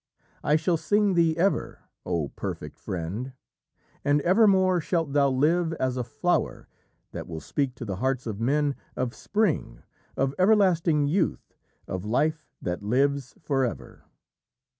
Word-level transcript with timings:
I 0.43 0.55
shall 0.55 0.77
sing 0.77 1.13
thee 1.13 1.37
ever 1.37 1.81
oh 2.07 2.29
perfect 2.29 2.79
friend! 2.79 3.33
And 4.03 4.19
evermore 4.21 4.81
shalt 4.81 5.13
thou 5.13 5.29
live 5.29 5.73
as 5.73 5.95
a 5.95 6.03
flower 6.03 6.67
that 7.11 7.27
will 7.27 7.39
speak 7.39 7.75
to 7.75 7.85
the 7.85 7.97
hearts 7.97 8.25
of 8.25 8.39
men 8.39 8.73
of 8.95 9.13
spring, 9.13 9.83
of 10.17 10.33
everlasting 10.39 11.05
youth 11.05 11.53
of 11.87 12.03
life 12.03 12.47
that 12.63 12.81
lives 12.81 13.35
forever." 13.43 14.03